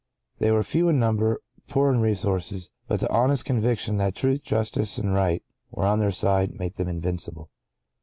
[0.39, 5.13] —They were few in number—poor in resources; but the honest conviction that Truth, Justice, and
[5.13, 7.51] Right were on their side, made them invincible.